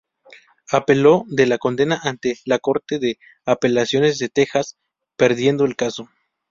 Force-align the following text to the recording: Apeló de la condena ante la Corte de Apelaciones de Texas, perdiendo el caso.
Apeló 0.71 1.25
de 1.27 1.45
la 1.45 1.59
condena 1.59 1.99
ante 2.01 2.39
la 2.45 2.57
Corte 2.57 2.97
de 2.97 3.19
Apelaciones 3.45 4.17
de 4.17 4.29
Texas, 4.29 4.79
perdiendo 5.15 5.63
el 5.63 5.75
caso. 5.75 6.09